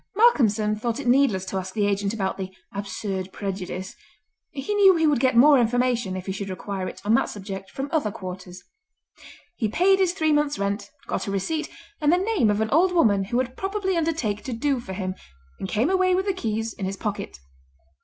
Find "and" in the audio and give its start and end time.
12.01-12.11, 15.59-15.69